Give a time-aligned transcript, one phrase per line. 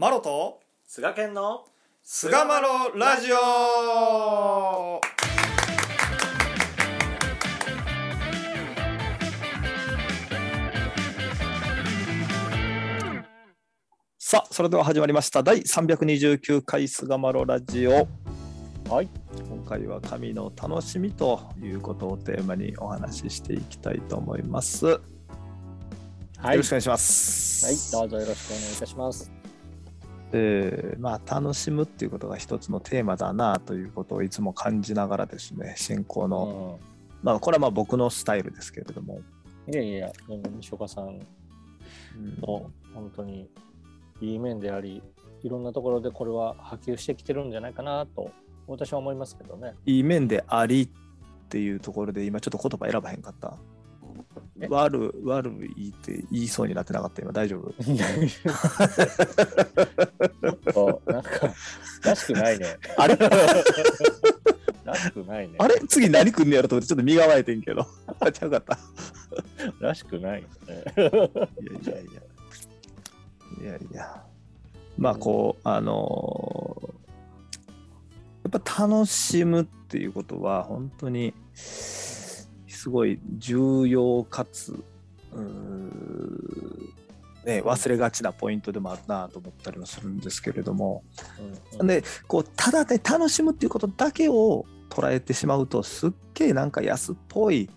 [0.00, 1.64] マロと菅健の
[2.04, 5.00] 菅マロラジオ。
[14.20, 15.42] さあそれでは始まりました。
[15.42, 18.06] 第329回菅マロラジオ。
[18.88, 19.08] はい。
[19.50, 26.50] 今回は神の楽しみということをテーマにお話ししていきたいと思います、はい。
[26.52, 27.66] よろしくお願いします。
[27.66, 29.37] はいどうぞよろしくお願いいたします
[30.32, 36.78] えーまあ、楽しむっていうことが一つのテーマだなということをいつも感じながらですね進行の、
[37.22, 39.20] まあこれはまあ僕のスタイルですけれども、
[39.66, 42.40] うん、いやいやでも西岡さんうん。
[42.40, 43.48] の本当に
[44.20, 45.02] いい面であり
[45.42, 48.30] いろんなところでこれは波及してきてるんじゃないかなと
[48.66, 49.74] 私は思いますけどね。
[49.86, 50.88] いい面でありっ
[51.48, 53.56] ていうところで今ちょっと言葉選ばへんかった。
[53.56, 53.77] え
[54.68, 57.32] 悪悪いって言いそうになってなかった今。
[57.32, 57.72] 大丈夫？
[57.84, 61.30] ちょっとなんか
[62.04, 62.66] らしくないね。
[62.96, 63.16] あれ？
[64.84, 65.54] らしくないね。
[65.58, 65.74] あれ？
[65.88, 67.86] 次何くんねやろと思ってちょっと身構えてんけど。
[68.20, 68.78] あ ちゃうかった。
[69.80, 70.48] らしくないね。
[70.96, 72.22] いやいやいや。
[73.60, 74.24] いやいや。
[74.96, 76.88] まあこうあのー
[78.50, 81.34] やっぱ楽しむっていうことは本当に
[82.78, 84.72] すごい重要かつ
[87.44, 91.02] ね、忘れがちなポイントでもあるなと思ったりもするんですけれども、
[91.80, 97.68] うんでこうただね楽しむっていうことだけを捉えてしまうとすっげえなんか安っぽい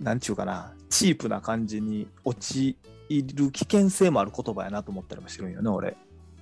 [0.00, 2.76] なんちゅうかなチープな感じに陥
[3.10, 5.96] る危険性もある言葉やなと思ったりもしてるんよね俺。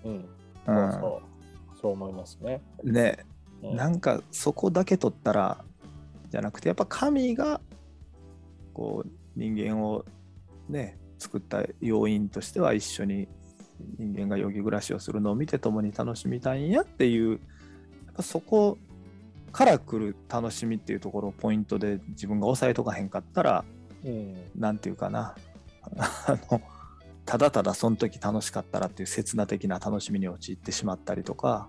[0.05, 0.93] うん、うん。
[0.93, 1.23] そ
[1.75, 1.79] う。
[1.81, 3.19] そう思いますね、ね。
[3.63, 3.77] うん。
[3.77, 5.65] なんかそこだけ取ったら
[6.33, 7.61] じゃなくてやっぱ神が
[8.73, 10.05] こう人間を
[10.69, 13.29] ね作った要因としては一緒に
[13.99, 17.39] 人間がよぎ暮らしをするのを見て共に楽しみたいんやっていうやっ
[18.17, 18.79] ぱそこ
[19.53, 23.65] から来る楽しみっていうところをポイントで自分が押さえとかへんかったら
[24.05, 24.35] うん。
[24.57, 25.35] なんていうかな。
[25.99, 26.61] あの
[27.25, 31.69] ただただその時楽しかったらっていう刹那的な楽しみに陥ってしまったりとか、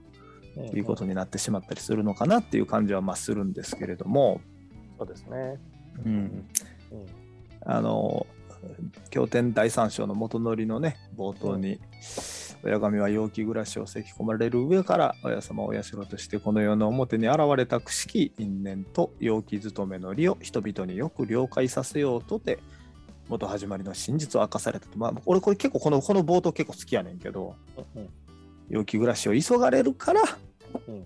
[0.55, 0.77] うん。
[0.77, 4.39] いうことになってしまったりするのかなっていう感じはまあするんですけれども、
[4.97, 5.59] そうですね、
[6.05, 6.45] うん、うん。
[7.65, 8.25] あの
[9.09, 11.79] 経典第三章の元のりのね冒頭に
[12.65, 22.59] 「親神は陽気暮らしをせき込まれる上から親様をお社としてこの世の表に現れたくしき因縁と陽気勤めの利を人々によく了解させようとて
[23.27, 24.97] 元始まりの真実を明かされたと。
[24.97, 27.55] まあ俺これ結構このこの冒頭結構好きやねんけど
[27.95, 28.09] うん。
[28.69, 30.21] 陽気暮らしを急がれるから
[30.87, 31.05] うん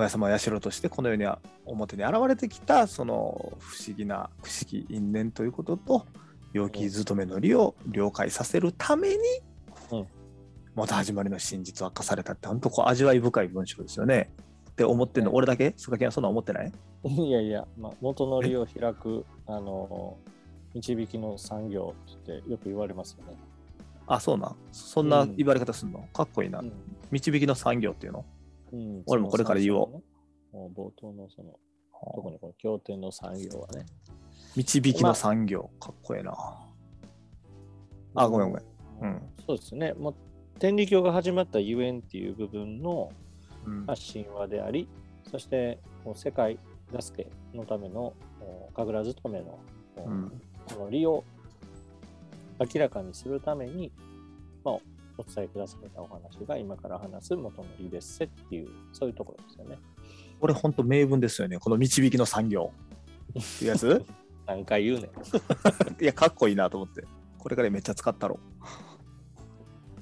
[0.00, 6.06] 親様は社としてこの世には表に現れてきたその不思議な不思議因縁ということと
[6.52, 9.16] 陽気勤めの利を了解させるために、
[9.92, 10.06] うん。
[10.74, 14.32] 元始まりの真実を明かされたって本当こう味わい深い文章ですよね。
[14.70, 15.74] って思ってんの、ね俺だけ？
[15.76, 16.72] 菅木はそんな思ってない？
[17.04, 20.16] いやいや、まあ、元のりを開く、あの、
[20.74, 23.36] 導きの産業ってよく言われますよね。
[24.06, 24.56] あそうなん？
[24.72, 26.72] そんな言われ方すんの、かっこいいな、うん。
[27.10, 28.24] 導きの産業っていうの？
[28.72, 30.02] うん俺もこれから言おう
[30.74, 31.58] 冒頭のその、
[32.14, 33.86] 特にこの経典の産業はね。
[34.56, 36.34] 導きの産業、かっこいいな。
[38.16, 38.64] あごめんごめん。
[39.02, 39.92] うんそうですね。
[39.94, 40.14] もう
[40.58, 43.10] 天理教が始まったゆえんっていう部分の、
[43.64, 44.88] うんまあ、神話であり、
[45.30, 45.78] そして
[46.14, 46.58] 世界
[47.00, 49.58] 助けのためのお神楽勤めの、
[49.96, 51.24] おうんこの利を
[52.58, 53.90] 明らかにするために、
[54.64, 54.78] まあ、
[55.18, 59.78] お伝えくだされたお話が今から話す元の利ですせっていう、そういうところですよね。
[60.40, 62.72] これ本当名文ですよねこの導きの産業
[63.38, 64.04] っていうやつ？
[64.46, 65.06] 何回言うねん。
[66.02, 67.04] いや、かっこいいなと思って。
[67.38, 68.40] これからめっちゃ使ったろ。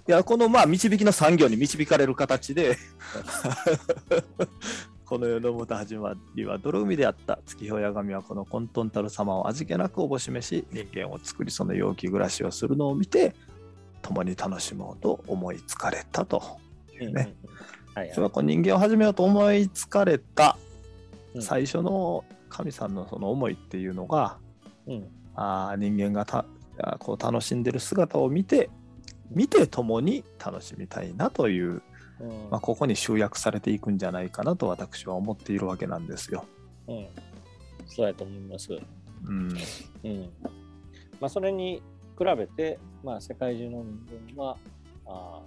[0.08, 2.78] いや、このまあ導きの産業に導かれる形で、
[5.04, 13.34] この世の元始まりは泥海であった月日親神はこの混沌たる様を味気なくおぼしめし、人間を作りその陽気暮らしをするのを見て、
[14.03, 16.58] 共に楽しもうと思いつかれたと
[18.05, 20.56] いそれはこう人間を始めようと思いつかれた。
[21.34, 21.43] うん。
[21.43, 24.38] 最初の神さんのその思いっていうのが、
[24.87, 24.94] い。
[24.94, 25.08] うん。
[25.34, 26.44] あー人間がた
[26.78, 28.70] あこう楽しんでる姿を見て
[29.31, 31.82] 見て共に楽しみたいなという、
[32.20, 32.50] うん。
[32.50, 36.44] まあ、ここに集約されていくんじゃないかなと私は思っているわけなんですよ。
[36.88, 37.08] うん。
[37.87, 38.73] そうやと思います。
[39.26, 39.56] うん。
[40.05, 40.31] うん。
[41.20, 41.82] まあ、それに
[42.19, 44.56] 比べて、まあ、世界中の人間は
[45.06, 45.41] あ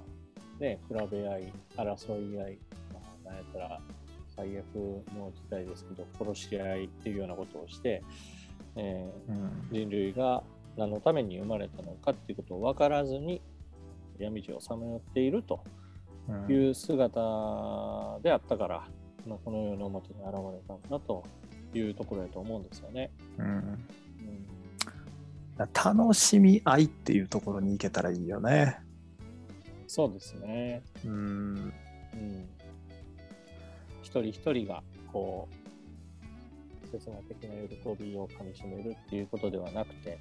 [0.60, 2.60] ー、ね、比べ合い、争い合い、
[2.94, 3.82] まあ、なんやったら
[4.36, 4.66] 最悪
[5.18, 8.02] の時代ですけど、殺し合いっていうようなことをして、
[8.76, 9.68] えーうん。
[9.72, 10.44] 人類が
[10.78, 13.42] 何のために生まれたのかっていうことを分からずに
[14.18, 15.64] 闇路をさまよっていると
[16.30, 16.52] うん。
[16.52, 18.88] いう姿であったから、
[19.28, 21.24] まあ、この世の表に現れたんだと
[21.74, 23.12] いうところだと思うんですよね。
[23.38, 23.86] うんうん
[25.74, 28.80] 楽しみ合いっていうところに行けたらいいよね。
[29.88, 30.84] そうですね。
[31.06, 31.74] うん
[32.14, 32.50] うん、
[34.02, 40.20] 一人一人がこう刹那的な喜びをかみしめるっていうことではなくて、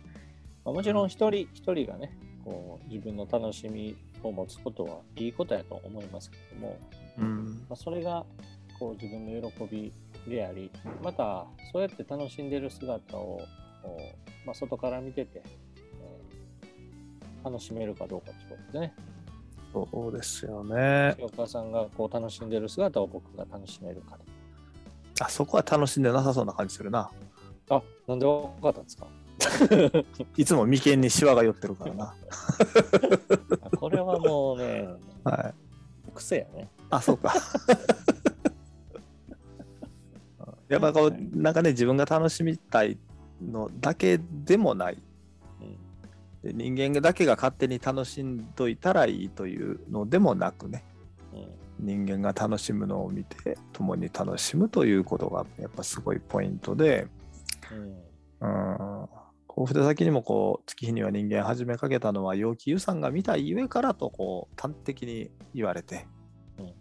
[0.65, 6.79] まあ、もちろん一人一人がねこう自分の楽しみを持つことはいいことやと思いますけども、
[7.19, 8.25] うんまあ、それが
[8.79, 9.93] こう自分の喜び
[10.29, 10.71] であり
[11.03, 13.41] またそうやって楽しんでる姿を
[13.83, 16.31] こう、まあ、外から見てて、えー
[17.43, 18.95] 楽しめるかどうかってことですね。
[19.73, 21.17] そうですよね。
[21.23, 24.19] お母さんがこう楽しんでる姿を僕が楽しめるか
[25.23, 27.11] あそこは楽しんでなさそうな感じするな。
[27.71, 29.07] あ、なんでわかったんですか？
[30.37, 32.15] いつも眉間にシワが寄ってるからな。
[33.63, 34.87] あこれはもうね、
[35.25, 35.55] は
[36.09, 36.13] い。
[36.15, 36.69] 癖やね。
[36.91, 37.33] あ、そうか。
[40.69, 42.99] やっぱこう、なんかね、自分が楽しみたい
[43.41, 44.99] のだけでもない。
[45.61, 45.79] うん
[46.43, 50.85] で人間だけが勝手に楽しんどいたらいいというのでもなくね、
[51.35, 57.09] うん人間が楽しむのを見て、共に楽しむということがやっぱすごいポイントで、
[57.71, 58.11] うん。
[58.43, 59.09] うん、
[59.47, 66.07] こう筆先にもこう月日には人間始めかけたのは陽気湯さんが見たゆえからとこう端的に言われて、
[66.59, 66.73] うん。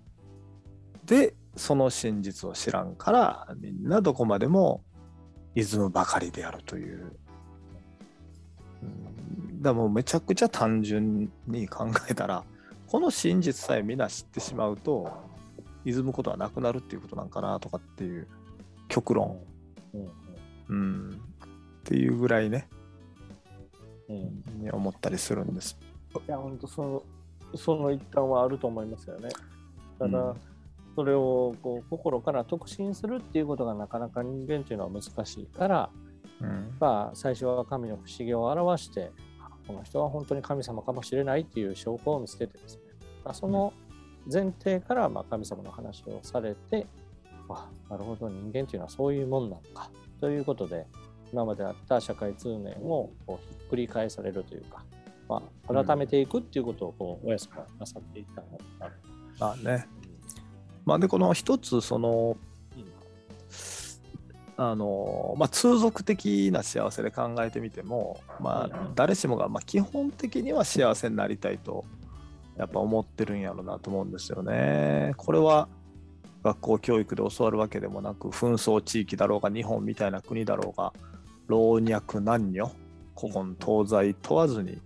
[1.05, 4.83] でその真実を知らんからみんなどこまでも
[5.55, 7.11] 泉むばかりであるという、
[8.83, 12.43] うん、だもうめちゃくちゃ単純に考えたら
[12.87, 15.11] この真実さえみんな知ってしまうと
[15.85, 18.27] 泉むことはなくなるっていうことなんかなとかっていう
[18.87, 19.39] 極論、
[19.93, 20.09] うんうん。
[20.69, 21.47] うん、っ
[21.83, 22.67] ていうぐらいね。
[24.09, 24.61] うん。
[24.61, 25.77] に思ったりするんです。
[26.27, 27.03] いや、本当その、
[27.55, 29.29] その一端はあると思いますよね。
[29.97, 30.35] ただ、うん
[30.99, 35.89] それをこう心から特進するっていうことがなかなか人間っていうのは難しいから、
[36.41, 39.13] うんまあ、最初は神の不思議を表して、
[39.65, 42.81] この人は本当に神様かもしれないっていう証拠を見つけてですね、
[43.23, 43.71] まあ、その
[44.29, 46.85] 前提からまあ神様の話をされて、
[47.47, 50.85] あなるほど、人間っていうのはそういうもんなのかということで、
[51.31, 54.83] 今まであった社会通念をこうひっくり返されるというか、
[55.29, 58.91] まあ、改めていくっていうことをこう、おやすがなさっていったのかな。
[59.39, 59.98] まあね。
[60.89, 62.35] まあでこの一つその
[62.75, 62.85] うん
[64.57, 71.85] あのまあ通俗的な幸せで考えてみてもまあ誰しもがまあ基本的には幸せになりたいと
[72.57, 75.13] やっぱ思ってるんやろうなと思うんですよね。
[75.15, 75.69] これは
[76.43, 80.91] 学校教育で教わるわけでもなく紛争地域だろうが日本みたいな国だろうが
[81.45, 82.71] 老若男女
[83.15, 84.81] 古今東西問わずに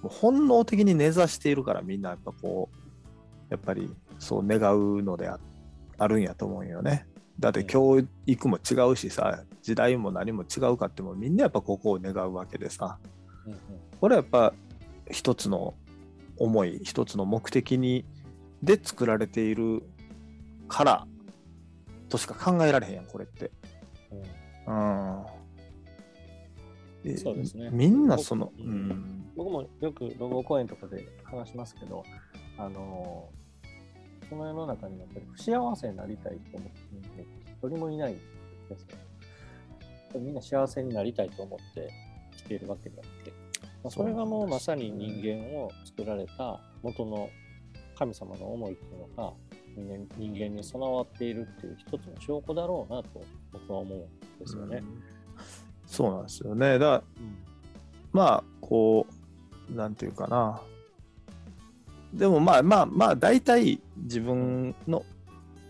[0.00, 2.83] もう本能的に根ざしているからみんなやっぱこう
[3.48, 5.38] やっぱりそう願うのであ
[5.98, 7.06] あるんやと思うよね。
[7.38, 12.98] だって教育も違うしさ時代も何も違うかってもみんなやっぱここを願うわけでさ。
[13.46, 13.58] うんうん。
[14.00, 14.54] これはやっぱ
[15.10, 15.74] 一つの
[16.36, 18.04] 思い一つの目的に
[18.62, 19.82] で作られている
[20.68, 21.06] から
[22.08, 23.50] としか考えられへんやんこれって。
[24.66, 25.18] うん。
[25.18, 25.26] うん。
[27.04, 27.68] でそうですね。
[27.70, 28.88] みんなその、ううん。
[28.88, 32.04] ん僕もよく老後公演とかで話しますけど、
[32.58, 33.28] あの
[34.30, 36.78] この世の中にやっぱり不幸せになりたいと思って
[37.18, 37.26] る
[37.58, 38.16] 人一人もいないん
[38.68, 38.98] ですよ。
[40.20, 41.90] みんな幸せになりたいと思って
[42.36, 43.32] きているわけであって、
[43.82, 47.28] まあ、それがもうまさに人間を作られた元の
[47.98, 49.32] 神様の思いっていうのが
[50.16, 53.08] 人間に備わっているっていう一つの証拠だろうなと
[53.52, 54.82] 僕は思うんですよね。
[55.86, 56.78] そうなんですよね。
[56.78, 57.02] だから
[58.12, 59.06] まあこ
[59.70, 60.60] うなんていうかな
[62.14, 65.04] でもまあまあまあ大体自分の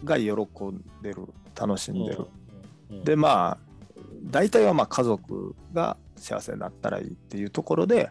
[0.05, 1.23] が喜んでる
[1.59, 2.19] 楽しんでる、
[2.91, 3.59] うんうんでまあ
[4.31, 8.09] 大体はまあ家族が幸せになったらいいっていうところで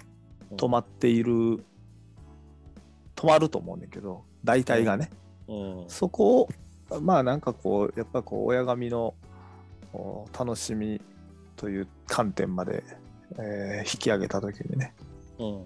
[0.51, 0.57] うん。
[0.57, 1.31] 止まっている
[3.15, 5.09] 止まると思うんだけど大体がね、
[5.47, 5.85] うん。
[5.87, 6.49] そこを
[7.01, 9.13] まあなんかこうやっぱこう親神の
[10.37, 11.01] 楽しみ
[11.55, 12.83] という観点まで、
[13.37, 14.93] えー引き上げた時にね、
[15.39, 15.47] うん。
[15.55, 15.65] うん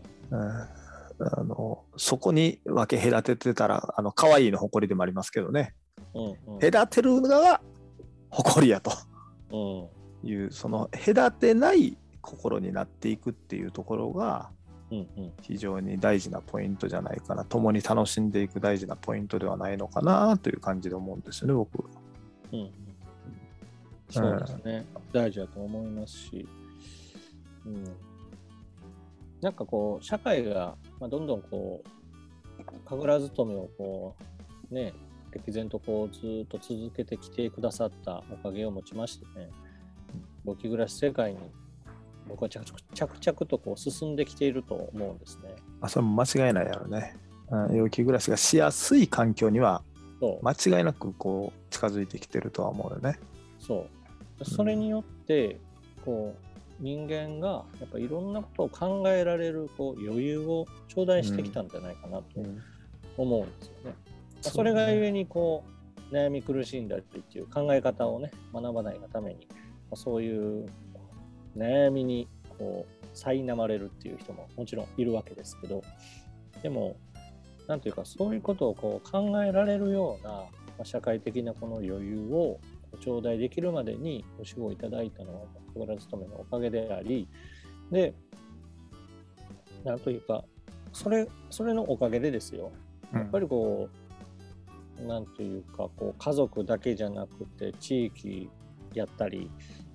[1.20, 5.74] あのそこに分け隔ててたらあの可愛いの誇りでもありますけどね。
[6.14, 6.60] うんうん。
[6.60, 7.62] 隔てるのが
[8.30, 8.92] 誇りやと。
[9.52, 9.94] う
[10.26, 14.50] んいうその隔てない心になっていくっていうところが
[14.90, 15.32] うんうん。
[15.42, 17.44] 非常に大事なポイントじゃないかな。
[17.44, 21.84] 共に楽しんでいく大事なポイントではないのかなという感じで思うんですよね僕。
[22.54, 22.72] うんうん。
[24.10, 26.48] そうですね、大事だと思いますし、
[27.66, 27.84] うん、
[29.42, 31.90] なんかこう、社会が、まあ、どんどんこう、
[32.86, 34.16] 神楽勤めをこ
[34.72, 34.94] う、ね、
[35.32, 39.50] 歴然とこうずっと続けてきてくださったおかげをもちましてね、
[40.44, 41.40] 簿記暮らし世界に
[42.28, 45.56] 僕は着々とこう進んできていると思うんですね。
[45.82, 47.16] あそれも間違いないやろね。
[47.50, 49.84] うん、陽気暮らしがしやすい環境には
[50.42, 53.20] 間違いなくこう近づいてきてるとは思うよね。
[53.60, 53.88] そ
[54.42, 55.60] うそれによって
[56.04, 56.47] こう
[56.80, 62.26] 人間がやっぱいろんなことを考えられるこう余裕を頂戴してきたんじゃないかなと
[63.18, 63.96] 思うんですよね。
[64.42, 65.64] そうそれがゆえにこ
[66.12, 69.56] う悩み苦しんだりっていう考え方をね学ばないがためにま
[69.94, 70.68] あそういう
[71.56, 75.82] 悩みにこう苛まれるっていう人ももちろんいるわけですけど
[76.62, 76.98] でも
[77.68, 80.48] なんというかそういうことをこう考えられるような、ま
[80.82, 82.60] あ、社会的なこの余裕を
[83.02, 87.28] 頂戴できるまでにご指導いただいたのは神楽勤めのおかげであり
[87.92, 88.14] で
[89.84, 90.44] なんというか
[90.92, 92.72] それそれのおかげでですよ。
[93.14, 93.90] やっぱりこ
[95.00, 98.50] う、なんというかこう家族だけじゃなくて地域
[98.94, 99.50] やったり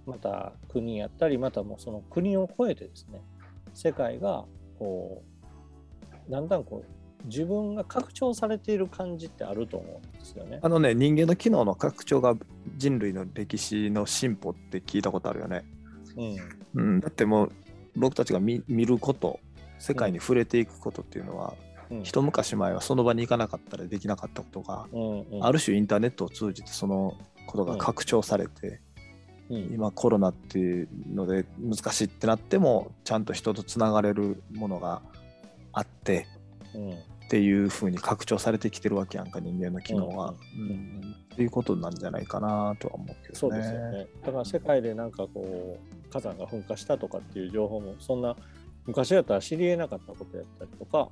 [0.06, 3.20] また国やったりまたもうその国を超えてですね
[3.74, 4.44] 世界が
[4.78, 5.22] こ
[6.28, 10.58] うだんだんこう自分が拡張されている感じってあると思うんですよね。
[10.62, 12.34] あのね人間の機能の拡張が
[12.76, 15.64] 人類の歴史の進歩って聞いたことあるよね。
[16.74, 16.82] うん。
[16.82, 17.52] うん、だってもう
[17.96, 19.40] 僕たちが見見ること
[19.78, 21.54] 世界に触れていくことっていうのは、
[21.90, 22.02] うん。
[22.02, 25.44] 一昔前はその場に行かなかったらできなかったことが、うんうん。
[25.44, 28.80] ある種インターネットを通じてそのことが拡張されて、
[29.48, 29.72] うん。
[29.72, 35.02] 今コロナっていうので難しいってなってもちゃんと人とつながれるものが
[35.72, 36.26] あって
[36.74, 40.34] うんっていう風に拡張されてきてるわけやんか人間の機能が。
[40.56, 43.32] うんうんっていうことなんじゃないかなとは思うけどね。
[43.32, 44.06] そうですよね。
[44.22, 48.36] だから世界でなんかこう火山が噴火したとかっていう情報もそんな
[48.84, 51.08] 昔だったら知り得なかったことやったりとか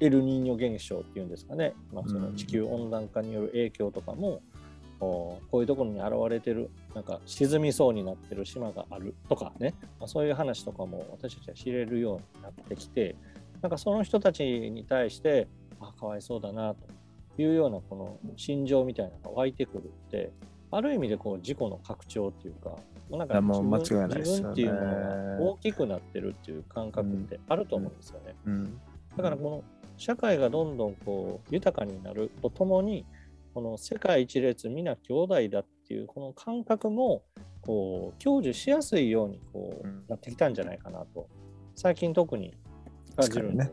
[0.00, 4.42] エルニーニョ現象っていうんですかね、まあ、その地球温暖化による影響とかも、
[4.98, 13.14] こうこういうところに現れてるなんか沈みそうになってる島があるとかね、まあ、そういう話とかも私たちは知れるようになってきて
[13.66, 15.48] なんかその人たちに対して
[15.80, 16.76] あかわいそうだな
[17.36, 20.30] というようなこの心情みたいなのが湧いてくるって
[20.70, 22.76] ある意味でこう自己の拡張っていうか
[23.10, 24.38] なんかもう間違い自分ないですよね。
[24.38, 28.36] 自分っていうものが大きくなってるっていう感覚ってあると思うんですよね。
[28.46, 28.80] うん。
[29.16, 29.64] だからこの
[29.96, 33.04] 社会がどんどんこう豊かになるとともに
[33.52, 37.24] この世界一列皆兄弟だっていうこの感覚も
[37.62, 40.04] こう享受しやすいようにこううん。
[40.06, 41.26] なってきたんじゃないかなと。
[41.74, 42.54] 最近特に
[43.16, 43.70] ですよね。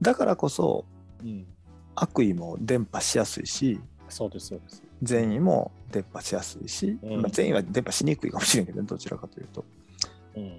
[0.00, 0.84] だからこそ
[1.24, 1.46] うん、
[1.94, 4.82] 悪意も伝播しやすいしそうですそうです。
[5.02, 9.64] 善意も伝播しやすいし、うんまあ、善意は伝播しにくいかもしれんけどねどちらかというと。
[10.36, 10.54] うん、だ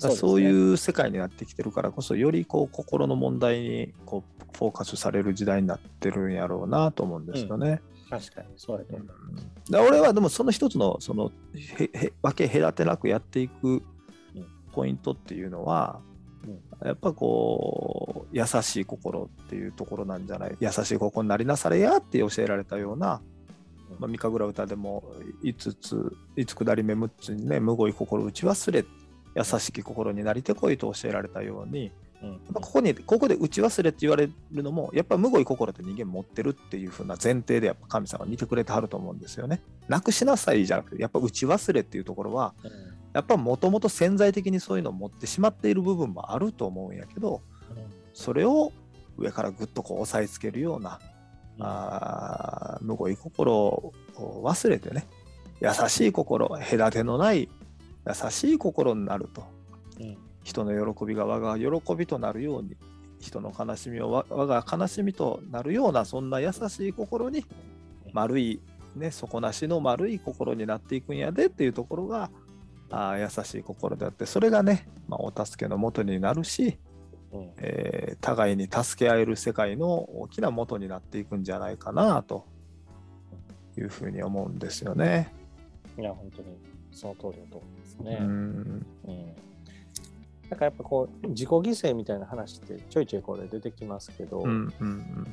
[0.00, 7.70] からそうういう世界になってきてるからこそよりこう心の問題にこうフォーカスされる時代になってるんやろうなと思うんですよね。
[7.70, 9.08] ですね確かにそうやと思う。
[9.08, 13.82] だから俺はでもその一つのそのへへ分け隔てなくやっていく
[14.72, 16.00] ポイントっていうのは、
[16.84, 20.56] やっぱこう優しい心っていうところなんじゃない？
[20.60, 23.20] 優しい心になりなされやって教えられたような、
[23.98, 25.04] まあ、三神楽歌でも
[25.42, 28.84] 5つ5つ下り目6つにねむごい心打ち忘れ
[29.36, 31.90] 優しき心になりてこいと教えられたように
[32.54, 39.60] ここにここで打ち忘れって言われるのもやっぱむごい心って人間持ってるっていう風な前提でやっぱ神様が見てくれてはると思うんですよね。
[39.88, 47.40] なくしなさいじゃなくてやっぱ打ち忘れっていうところはうんやっぱもともと潜在的にそういうのを持ってしまっている部分もあると思うんやけど
[48.12, 48.72] それを
[49.16, 50.98] 上からぐっとこう押さえつけるような、
[51.60, 55.06] あーむごい心を忘れてね
[55.60, 57.48] 優しい心隔てのない
[58.06, 59.44] 優しい心になると。
[60.00, 60.18] うん。
[60.42, 62.76] 人の喜びが我が喜びとなるように
[63.18, 67.46] 人の悲しみをわ我が悲しみとなるようなそんな優しい心に
[68.12, 68.60] 丸い
[68.94, 72.30] ね底なしの丸い心になっていくんやでっていうところが
[72.90, 76.78] あー優しい心であってそれがね、まあ、お助けのもとになるし、
[77.32, 79.88] うんえー互いに助け合える世界の
[80.18, 82.46] 大きな元になっていくんじゃないかなと
[83.76, 85.32] いうふうに思うんですよね。
[85.98, 86.56] いや本当に
[86.90, 88.18] その通りだと思いますね。
[88.20, 89.34] うんうん
[90.50, 95.26] なんかやっぱこう自己犠牲みたいな話ってちょいちょいこれ出てきますけど、うんうん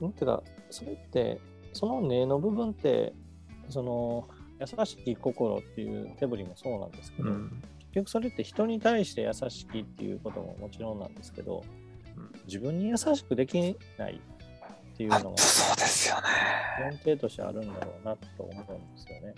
[0.00, 1.40] なんていうかそれって
[1.72, 3.12] その根の部分って
[3.68, 4.28] その
[4.60, 11.64] 優しき心っていう手振りもそうなんですけど、うん結局それって人に対して優しきっていうことももちろんなんですけど、
[12.16, 13.60] うん自分に優しくでき
[13.98, 14.20] ない
[14.92, 16.22] っていうあのがそうですよね。
[16.80, 19.34] 前提としてあるんだろうなと思うんですよね。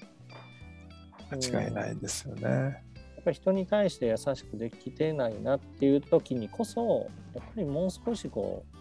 [1.30, 2.82] 間違いないですよね。
[3.20, 8.79] っぱり人に対して優しくできてないなっていう時にこそやっぱりもう少しこう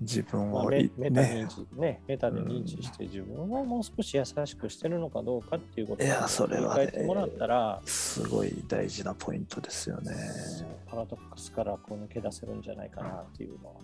[0.00, 10.14] 自分まあメメタ認ね知ねメタで認知して自分をもう少し優しくしてるのかどうかっていうことをいやそれてもらったら、すごい大事なポイントですよね。
[10.86, 13.74] パラドックスからこう抜け出せるんじゃないかなっていうのは。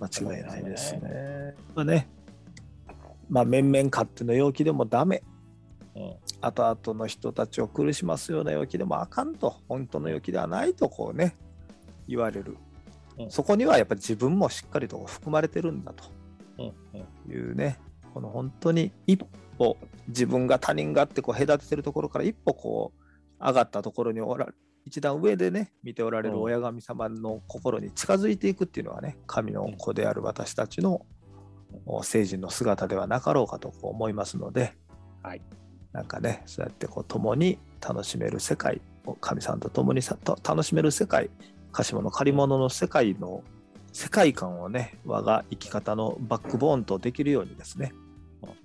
[0.00, 1.54] 間違いないですね。
[1.74, 2.08] まあね、
[3.28, 5.22] まあ面々勝手の陽気でもダメ。
[5.94, 11.36] うん後々の人たちを苦しますような陽気でもあかんと、本当の陽気ではないとこうね、
[12.06, 12.56] 言われる。
[13.18, 13.30] うん。
[13.30, 16.04] そこにはやっぱり自分もしっかりと含まれてるんだと。
[17.28, 17.78] いうね、
[18.12, 19.24] この本当に一
[19.58, 19.76] 歩
[20.08, 24.48] 自分が他人があってこう隔ててるところから一歩こう上がったところにおら
[24.84, 26.42] 一段上でね見ておられるうん。
[26.42, 31.06] 親神様の心に近づいていくっていうのはね神の子である私たちの
[31.86, 34.72] お聖人の姿ではなかろうかとこう思いますので
[35.22, 35.42] はい。
[35.92, 41.30] なんかねそうやってこう共に楽しめる世界を神さんと共にさと楽しめる世界
[41.78, 43.44] 鹿島の借り物の世界の
[43.92, 47.92] 世界観をね我が生き方のバックボーンとできるようにですね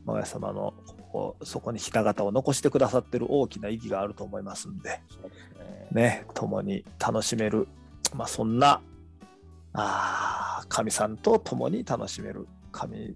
[0.07, 0.73] 親様の
[1.11, 5.03] こうそこにひな形を残してくださってる大きな意義があると思いますんでね。
[5.91, 7.67] ね共に楽しめる、
[8.15, 8.81] まあ、そんな
[9.73, 13.15] あー神さんと共に楽しめる神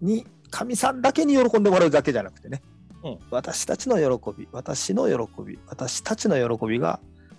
[0.00, 2.62] に神さんだけに喜んでもらうだけじゃなくてね、
[3.04, 6.98] うん私たちの喜び私の喜び私たちの喜びが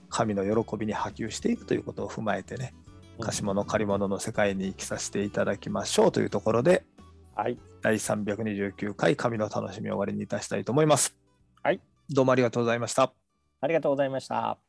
[0.10, 2.74] 神の喜びに波及していくということを踏まえてね
[3.20, 6.84] 貸し物借り物の世界に生きさせていただきましょうというところで
[7.38, 7.58] はい。
[7.84, 11.16] 第329回神の楽しみを終わりにいたしたいと思います。
[11.62, 11.80] はい。
[12.10, 13.14] どうもありがとうございました。
[13.62, 14.67] ありがとうございました。